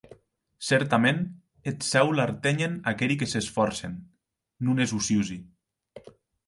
Cèrtament 0.69 1.19
eth 1.71 1.85
Cèu 1.89 2.09
l’artenhen 2.21 2.81
aqueri 2.93 3.19
que 3.21 3.31
s’esfòrcen, 3.35 3.97
non 4.67 4.85
es 4.89 4.99
ociosi. 5.03 5.41